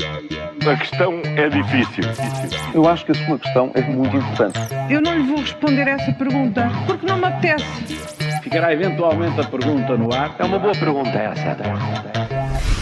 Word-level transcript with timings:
A 0.00 0.76
questão 0.76 1.20
é 1.24 1.48
difícil. 1.48 2.04
Eu 2.74 2.86
acho 2.86 3.04
que 3.06 3.12
a 3.12 3.26
sua 3.26 3.38
questão 3.38 3.72
é 3.74 3.82
muito 3.82 4.16
importante. 4.16 4.58
Eu 4.90 5.00
não 5.00 5.16
lhe 5.16 5.22
vou 5.22 5.38
responder 5.38 5.88
essa 5.88 6.12
pergunta 6.12 6.70
porque 6.86 7.06
não 7.06 7.18
me 7.18 7.24
apetece. 7.24 7.64
Ficará 8.42 8.72
eventualmente 8.72 9.40
a 9.40 9.44
pergunta 9.44 9.96
no 9.96 10.12
ar. 10.12 10.36
É 10.38 10.44
uma 10.44 10.58
boa 10.58 10.74
pergunta 10.74 11.10
essa. 11.10 11.56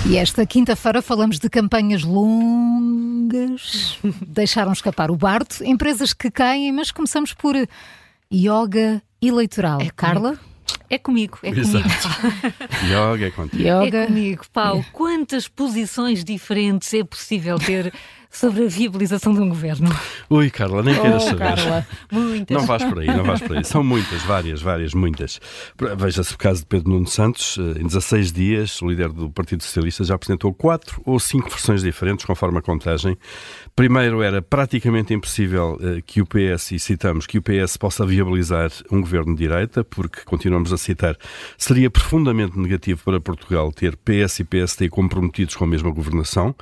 E 0.08 0.16
esta 0.16 0.44
quinta-feira 0.44 1.00
falamos 1.00 1.38
de 1.38 1.48
campanhas 1.48 2.02
longas. 2.02 3.98
Deixaram 4.26 4.72
escapar 4.72 5.10
o 5.10 5.16
bardo, 5.16 5.54
empresas 5.62 6.12
que 6.12 6.30
caem, 6.30 6.72
mas 6.72 6.90
começamos 6.90 7.32
por 7.32 7.54
yoga 8.32 9.00
eleitoral. 9.22 9.80
É 9.80 9.90
Carla? 9.90 10.38
É 10.88 10.98
comigo, 10.98 11.38
é 11.42 11.50
Exato. 11.50 11.84
comigo. 11.84 12.54
Yoga 13.12 13.26
é 13.26 13.30
contigo. 13.30 13.62
Yoga. 13.62 13.98
É 13.98 14.06
comigo, 14.06 14.44
Paulo. 14.52 14.84
Quantas 14.92 15.48
posições 15.48 16.22
diferentes 16.22 16.92
é 16.94 17.02
possível 17.02 17.58
ter 17.58 17.92
sobre 18.38 18.64
a 18.64 18.68
viabilização 18.68 19.32
de 19.32 19.40
um 19.40 19.48
governo? 19.48 19.88
Ui, 20.30 20.50
Carla, 20.50 20.82
nem 20.82 20.94
queiras 20.94 21.22
Oh, 21.24 21.26
saber. 21.28 21.38
Carla. 21.38 21.86
Muitas. 22.12 22.56
Não 22.56 22.66
vais 22.66 22.84
por 22.84 22.98
aí, 22.98 23.06
não 23.06 23.24
vais 23.24 23.40
por 23.40 23.56
aí. 23.56 23.64
São 23.64 23.82
muitas, 23.82 24.22
várias, 24.22 24.60
várias, 24.62 24.94
muitas. 24.94 25.40
Veja-se 25.96 26.34
o 26.34 26.38
caso 26.38 26.60
de 26.60 26.66
Pedro 26.66 26.90
Nuno 26.90 27.06
Santos. 27.06 27.56
eh, 27.58 27.80
Em 27.80 27.86
16 27.86 28.32
dias, 28.32 28.80
o 28.82 28.88
líder 28.88 29.08
do 29.10 29.30
Partido 29.30 29.62
Socialista 29.62 30.04
já 30.04 30.14
apresentou 30.14 30.52
quatro 30.52 31.00
ou 31.04 31.18
cinco 31.18 31.48
versões 31.48 31.82
diferentes, 31.82 32.24
conforme 32.24 32.58
a 32.58 32.62
contagem. 32.62 33.16
Primeiro, 33.74 34.22
era 34.22 34.40
praticamente 34.42 35.12
impossível 35.14 35.78
eh, 35.80 36.02
que 36.04 36.20
o 36.20 36.26
PS, 36.26 36.72
e 36.72 36.78
citamos, 36.78 37.26
que 37.26 37.38
o 37.38 37.42
PS 37.42 37.76
possa 37.76 38.04
viabilizar 38.06 38.70
um 38.90 39.00
governo 39.00 39.34
de 39.34 39.38
direita, 39.46 39.82
porque, 39.84 40.20
continuamos 40.24 40.72
a 40.72 40.76
citar, 40.76 41.16
seria 41.56 41.90
profundamente 41.90 42.58
negativo 42.58 43.02
para 43.04 43.20
Portugal 43.20 43.70
ter 43.72 43.96
PS 43.96 44.40
e 44.40 44.44
PSD 44.44 44.88
comprometidos 44.88 45.54
com 45.56 45.64
a 45.64 45.66
mesma 45.66 45.90
governação. 45.90 46.54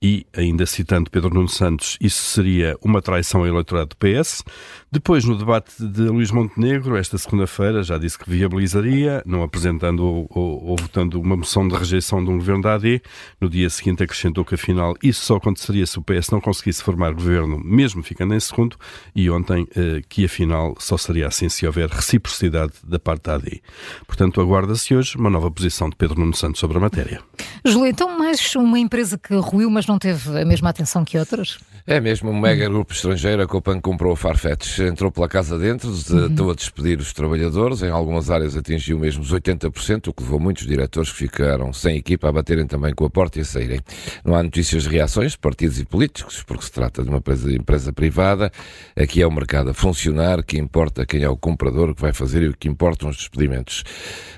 E, 0.00 0.26
ainda 0.36 0.66
citando 0.66 1.10
Pedro 1.10 1.21
Nuno 1.30 1.48
Santos, 1.48 1.96
isso 2.00 2.22
seria 2.22 2.76
uma 2.82 3.00
traição 3.02 3.40
ao 3.40 3.46
eleitorado 3.46 3.90
do 3.90 3.96
PS. 3.96 4.42
Depois, 4.90 5.24
no 5.24 5.36
debate 5.36 5.72
de 5.84 6.02
Luís 6.02 6.30
Montenegro, 6.30 6.96
esta 6.96 7.16
segunda-feira, 7.18 7.82
já 7.82 7.96
disse 7.98 8.18
que 8.18 8.28
viabilizaria, 8.28 9.22
não 9.26 9.42
apresentando 9.42 10.04
ou, 10.04 10.26
ou- 10.30 10.64
ou 10.64 10.76
votando 10.76 11.20
uma 11.20 11.36
moção 11.36 11.66
de 11.66 11.74
rejeição 11.74 12.22
de 12.22 12.30
um 12.30 12.36
governo 12.38 12.62
da 12.62 12.74
AD. 12.74 13.00
No 13.40 13.48
dia 13.48 13.68
seguinte, 13.70 14.02
acrescentou 14.02 14.44
que, 14.44 14.54
afinal, 14.54 14.94
isso 15.02 15.24
só 15.24 15.36
aconteceria 15.36 15.86
se 15.86 15.98
o 15.98 16.02
PS 16.02 16.30
não 16.30 16.40
conseguisse 16.40 16.82
formar 16.82 17.12
governo, 17.12 17.58
mesmo 17.64 18.02
ficando 18.02 18.34
em 18.34 18.40
segundo. 18.40 18.76
E 19.14 19.30
ontem, 19.30 19.66
eh, 19.74 20.02
que, 20.08 20.24
afinal, 20.24 20.74
só 20.78 20.96
seria 20.96 21.26
assim 21.28 21.48
se 21.48 21.66
houver 21.66 21.88
reciprocidade 21.88 22.72
da 22.84 22.98
parte 22.98 23.22
da 23.24 23.34
AD. 23.36 23.62
Portanto, 24.06 24.40
aguarda-se 24.40 24.94
hoje 24.94 25.16
uma 25.16 25.30
nova 25.30 25.50
posição 25.50 25.88
de 25.88 25.96
Pedro 25.96 26.20
Nuno 26.20 26.34
Santos 26.34 26.60
sobre 26.60 26.76
a 26.76 26.80
matéria. 26.80 27.20
Júlia, 27.64 27.90
então 27.90 28.18
mais 28.18 28.56
uma 28.56 28.76
empresa 28.76 29.16
que 29.16 29.34
ruiu, 29.36 29.70
mas 29.70 29.86
não 29.86 29.96
teve 29.96 30.40
a 30.40 30.44
mesma 30.44 30.70
atenção 30.70 31.04
que 31.04 31.16
outras? 31.16 31.60
É 31.86 32.00
mesmo 32.00 32.30
um 32.30 32.40
mega 32.40 32.68
grupo 32.68 32.92
estrangeiro, 32.92 33.42
a 33.42 33.46
Copan 33.46 33.80
comprou 33.80 34.12
a 34.12 34.16
Farfetch, 34.16 34.78
entrou 34.80 35.10
pela 35.10 35.28
casa 35.28 35.58
dentro, 35.58 35.92
estou 35.92 36.50
a 36.50 36.54
despedir 36.54 36.98
os 37.00 37.12
trabalhadores, 37.12 37.82
em 37.82 37.90
algumas 37.90 38.30
áreas 38.30 38.56
atingiu 38.56 38.98
mesmo 38.98 39.22
os 39.22 39.32
80%, 39.32 40.08
o 40.08 40.12
que 40.12 40.22
levou 40.22 40.38
muitos 40.38 40.64
diretores 40.64 41.10
que 41.10 41.18
ficaram 41.18 41.72
sem 41.72 41.96
equipa 41.96 42.28
a 42.28 42.32
baterem 42.32 42.66
também 42.68 42.94
com 42.94 43.04
a 43.04 43.10
porta 43.10 43.38
e 43.38 43.42
a 43.42 43.44
saírem. 43.44 43.80
Não 44.24 44.36
há 44.36 44.42
notícias 44.42 44.84
de 44.84 44.90
reações 44.90 45.32
de 45.32 45.38
partidos 45.38 45.80
e 45.80 45.84
políticos, 45.84 46.44
porque 46.44 46.64
se 46.64 46.70
trata 46.70 47.02
de 47.02 47.08
uma 47.08 47.18
empresa, 47.18 47.92
privada, 47.92 48.52
aqui 48.96 49.20
é 49.20 49.26
o 49.26 49.32
mercado 49.32 49.70
a 49.70 49.74
funcionar, 49.74 50.44
que 50.44 50.58
importa 50.58 51.04
quem 51.04 51.22
é 51.22 51.28
o 51.28 51.36
comprador, 51.36 51.90
o 51.90 51.94
que 51.94 52.02
vai 52.02 52.12
fazer 52.12 52.42
e 52.42 52.48
o 52.48 52.56
que 52.56 52.68
importam 52.68 53.08
os 53.08 53.16
despedimentos. 53.16 53.82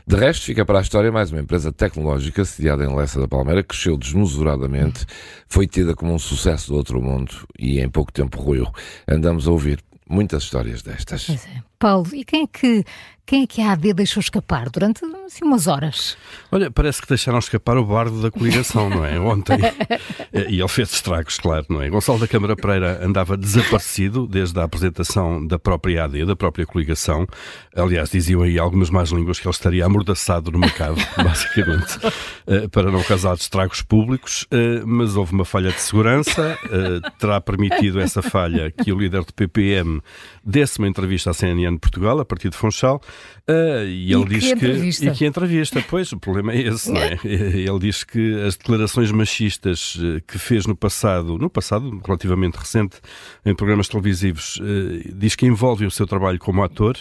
De 0.06 0.16
resto, 0.16 0.46
fica 0.46 0.64
para 0.64 0.78
a 0.78 0.82
história 0.82 1.12
mais 1.12 1.30
uma 1.30 1.40
empresa 1.40 1.70
tecnológica 1.70 2.44
sediada 2.44 2.84
em 2.84 2.88
Da 3.20 3.28
Palmeira, 3.28 3.62
cresceu 3.62 3.96
desmesuradamente, 3.96 5.06
foi 5.48 5.66
tida 5.66 5.94
como 5.94 6.12
um 6.12 6.18
sucesso 6.18 6.72
do 6.72 6.76
outro 6.76 7.00
mundo 7.00 7.32
e 7.58 7.80
em 7.80 7.88
pouco 7.88 8.12
tempo 8.12 8.40
ruiu. 8.40 8.66
Andamos 9.08 9.46
a 9.48 9.50
ouvir 9.50 9.80
muitas 10.08 10.42
histórias 10.44 10.82
destas. 10.82 11.24
Pois 11.26 11.46
é. 11.46 11.62
Paulo, 11.78 12.08
e 12.14 12.24
quem 12.24 12.44
é 12.44 12.46
que, 12.46 12.82
quem 13.26 13.42
é 13.42 13.46
que 13.46 13.60
a 13.60 13.72
AD 13.72 13.92
deixou 13.92 14.20
escapar 14.20 14.70
durante 14.70 15.04
assim, 15.26 15.44
umas 15.44 15.66
horas? 15.66 16.16
Olha, 16.50 16.70
parece 16.70 17.02
que 17.02 17.08
deixaram 17.08 17.38
escapar 17.38 17.76
o 17.76 17.84
bardo 17.84 18.22
da 18.22 18.30
coligação, 18.30 18.88
não 18.88 19.04
é? 19.04 19.20
Ontem. 19.20 19.58
E 20.48 20.60
ele 20.60 20.68
fez 20.68 20.92
estragos, 20.94 21.36
claro, 21.38 21.66
não 21.68 21.82
é? 21.82 21.90
Gonçalo 21.90 22.18
da 22.18 22.26
Câmara 22.28 22.56
Pereira 22.56 23.04
andava 23.04 23.36
desaparecido 23.36 24.26
desde 24.26 24.58
a 24.58 24.64
apresentação 24.64 25.46
da 25.46 25.58
própria 25.58 26.04
AD, 26.04 26.24
da 26.24 26.34
própria 26.34 26.64
coligação. 26.64 27.26
Aliás, 27.76 28.08
diziam 28.08 28.40
aí 28.42 28.58
algumas 28.58 28.88
más 28.88 29.10
línguas 29.10 29.38
que 29.38 29.46
ele 29.46 29.52
estaria 29.54 29.84
amordaçado 29.84 30.50
no 30.50 30.58
mercado, 30.58 30.96
basicamente, 31.22 31.98
eh, 32.46 32.66
para 32.68 32.90
não 32.90 33.02
causar 33.02 33.34
estragos 33.34 33.82
públicos. 33.82 34.46
eh, 34.50 34.80
Mas 34.86 35.16
houve 35.16 35.34
uma 35.34 35.44
falha 35.44 35.70
de 35.70 35.80
segurança. 35.82 36.58
eh, 36.64 37.10
Terá 37.18 37.42
permitido 37.42 38.00
essa 38.00 38.22
falha 38.22 38.70
que 38.70 38.90
o 38.90 38.98
líder 38.98 39.22
do 39.24 39.34
PPM 39.34 39.93
desse 40.44 40.78
uma 40.78 40.88
entrevista 40.88 41.30
à 41.30 41.34
CNN 41.34 41.74
de 41.74 41.80
Portugal, 41.80 42.18
a 42.20 42.24
partir 42.24 42.50
de 42.50 42.56
Funchal. 42.56 43.00
eh, 43.46 43.84
E 43.86 44.12
ele 44.12 44.24
diz 44.26 44.44
que. 44.44 44.52
entrevista? 44.52 45.04
E 45.06 45.10
que 45.10 45.26
entrevista, 45.26 45.84
pois, 45.88 46.12
o 46.12 46.18
problema 46.18 46.52
é 46.52 46.60
esse, 46.62 46.90
não 46.90 47.00
é? 47.00 47.18
Ele 47.24 47.78
diz 47.78 48.04
que 48.04 48.40
as 48.42 48.56
declarações 48.56 49.10
machistas 49.10 49.98
eh, 50.00 50.20
que 50.26 50.38
fez 50.38 50.66
no 50.66 50.74
passado, 50.76 51.38
no 51.38 51.50
passado 51.50 52.00
relativamente 52.04 52.56
recente, 52.56 52.96
em 53.44 53.54
programas 53.54 53.88
televisivos, 53.88 54.60
eh, 54.62 55.10
diz 55.14 55.34
que 55.34 55.46
envolve 55.46 55.86
o 55.86 55.90
seu 55.90 56.06
trabalho 56.06 56.38
como 56.38 56.62
ator, 56.62 56.96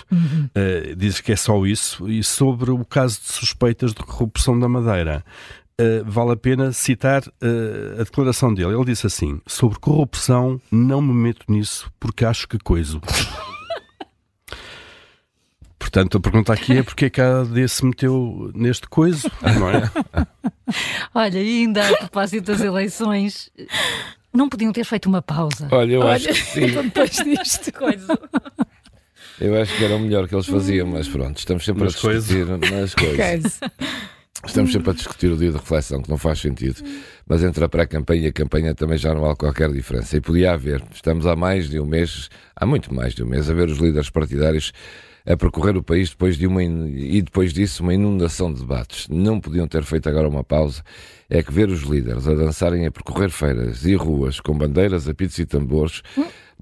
eh, 0.55 0.93
diz 0.97 1.21
que 1.21 1.31
é 1.31 1.35
só 1.35 1.65
isso, 1.65 2.09
e 2.09 2.23
sobre 2.23 2.71
o 2.71 2.83
caso 2.85 3.19
de 3.21 3.27
suspeitas 3.31 3.93
de 3.93 4.01
corrupção 4.03 4.57
da 4.59 4.67
Madeira. 4.67 5.23
Eh, 5.77 6.03
vale 6.05 6.31
a 6.33 6.35
pena 6.35 6.71
citar 6.71 7.23
eh, 7.41 7.95
a 7.99 8.03
declaração 8.03 8.53
dele. 8.53 8.73
Ele 8.75 8.85
disse 8.85 9.07
assim: 9.07 9.41
sobre 9.47 9.79
corrupção, 9.79 10.61
não 10.71 11.01
me 11.01 11.13
meto 11.13 11.45
nisso 11.47 11.91
porque 11.99 12.25
acho 12.25 12.47
que 12.47 12.57
coiso. 12.59 13.01
Portanto, 15.79 16.17
a 16.17 16.21
pergunta 16.21 16.53
aqui 16.53 16.77
é 16.77 16.83
porque 16.83 17.05
é 17.05 17.09
que 17.09 17.21
a 17.21 17.41
AD 17.41 17.67
se 17.67 17.85
meteu 17.85 18.51
neste 18.55 18.87
coiso, 18.87 19.29
não 19.59 19.69
é? 19.69 19.91
Olha, 21.13 21.39
ainda 21.39 21.87
a 21.87 21.97
propósito 21.97 22.45
das 22.45 22.61
eleições, 22.61 23.51
não 24.33 24.49
podiam 24.49 24.71
ter 24.71 24.85
feito 24.85 25.07
uma 25.07 25.21
pausa. 25.21 25.67
Olha, 25.71 25.93
eu 25.93 26.07
acho 26.07 26.29
que 26.29 26.33
sim. 26.33 26.67
Depois 26.81 27.11
disto. 27.11 27.71
Coisa. 27.73 28.19
Eu 29.39 29.61
acho 29.61 29.77
que 29.77 29.83
era 29.83 29.95
o 29.95 29.99
melhor 29.99 30.27
que 30.27 30.33
eles 30.33 30.47
faziam, 30.47 30.87
mas 30.87 31.07
pronto, 31.07 31.37
estamos 31.37 31.63
sempre 31.63 31.83
Nas 31.83 31.93
a 31.93 32.13
discutir 32.13 32.45
nas 32.71 32.95
coisas. 32.95 33.59
Estamos 34.45 34.73
sempre 34.73 34.91
a 34.91 34.93
discutir 34.93 35.31
o 35.31 35.37
dia 35.37 35.51
de 35.51 35.57
reflexão, 35.57 36.01
que 36.01 36.09
não 36.09 36.17
faz 36.17 36.39
sentido. 36.39 36.83
Mas 37.27 37.43
entre 37.43 37.63
a 37.63 37.69
pré-campanha 37.69 38.23
e 38.23 38.27
a 38.27 38.33
campanha 38.33 38.75
também 38.75 38.97
já 38.97 39.13
não 39.13 39.29
há 39.29 39.35
qualquer 39.35 39.71
diferença. 39.71 40.17
E 40.17 40.21
podia 40.21 40.51
haver. 40.51 40.83
Estamos 40.93 41.25
há 41.25 41.35
mais 41.35 41.69
de 41.69 41.79
um 41.79 41.85
mês, 41.85 42.29
há 42.55 42.65
muito 42.65 42.93
mais 42.93 43.13
de 43.13 43.23
um 43.23 43.25
mês, 43.25 43.49
a 43.49 43.53
ver 43.53 43.69
os 43.69 43.77
líderes 43.77 44.09
partidários 44.09 44.73
a 45.25 45.37
percorrer 45.37 45.77
o 45.77 45.83
país 45.83 46.09
depois 46.09 46.37
de 46.37 46.45
uma 46.45 46.61
e 46.61 47.21
depois 47.21 47.53
disso 47.53 47.81
uma 47.81 47.93
inundação 47.93 48.53
de 48.53 48.59
debates. 48.59 49.07
Não 49.07 49.39
podiam 49.39 49.67
ter 49.67 49.83
feito 49.83 50.09
agora 50.09 50.27
uma 50.27 50.43
pausa. 50.43 50.83
É 51.29 51.41
que 51.41 51.51
ver 51.51 51.69
os 51.69 51.83
líderes 51.83 52.27
a 52.27 52.33
dançarem 52.33 52.85
a 52.85 52.91
percorrer 52.91 53.29
feiras 53.29 53.85
e 53.85 53.95
ruas 53.95 54.39
com 54.39 54.57
bandeiras, 54.57 55.07
apitos 55.07 55.39
e 55.39 55.45
tambores 55.45 56.01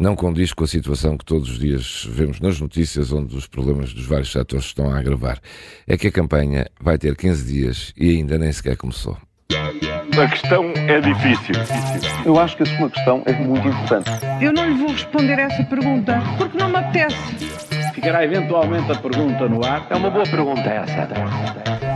não 0.02 0.16
condiz 0.16 0.52
com 0.52 0.64
a 0.64 0.68
situação 0.68 1.16
que 1.16 1.24
todos 1.24 1.48
os 1.48 1.60
dias 1.60 2.08
vemos 2.10 2.40
nas 2.40 2.60
notícias, 2.60 3.12
onde 3.12 3.36
os 3.38 3.46
problemas 3.46 3.94
dos 3.94 4.06
vários 4.06 4.32
setores 4.32 4.66
estão 4.66 4.92
a 4.92 4.98
agravar. 4.98 5.40
É 5.88 5.96
que 5.96 6.08
a 6.08 6.12
campanha 6.12 6.66
vai 6.82 6.98
ter 6.98 7.16
15 7.16 7.46
dias 7.46 7.94
e 7.96 8.10
ainda 8.10 8.40
nem 8.40 8.52
sequer 8.52 8.76
começou. 8.76 9.16
A 9.52 10.28
questão 10.28 10.74
é 10.76 11.00
difícil. 11.00 11.54
Eu 12.26 12.40
acho 12.40 12.58
que 12.58 12.64
a 12.64 12.66
sua 12.66 12.90
questão 12.90 13.22
é 13.28 13.34
muito 13.34 13.68
importante. 13.68 14.10
Eu 14.42 14.52
não 14.52 14.68
lhe 14.68 14.74
vou 14.74 14.90
responder 14.90 15.38
essa 15.38 15.64
pergunta 15.66 16.20
porque 16.38 16.58
não 16.58 16.70
me 16.70 16.78
apetece. 16.78 17.16
Ficará 17.94 18.24
eventualmente 18.24 18.92
a 18.92 18.96
pergunta 18.96 19.48
no 19.48 19.64
ar. 19.64 19.86
É 19.90 19.96
uma 19.96 20.10
boa 20.10 20.26
pergunta 20.26 20.62
essa. 20.62 21.91